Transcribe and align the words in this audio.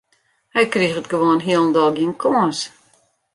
Hy 0.55 0.63
kriget 0.73 1.09
gewoan 1.11 1.43
hielendal 1.45 1.91
gjin 1.97 2.13
kâns. 2.21 2.59